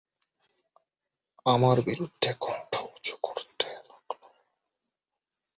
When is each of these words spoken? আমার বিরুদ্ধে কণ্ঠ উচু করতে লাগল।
আমার 1.45 1.77
বিরুদ্ধে 1.81 2.31
কণ্ঠ 2.41 2.73
উচু 2.95 3.15
করতে 3.23 3.67
লাগল। 3.89 4.21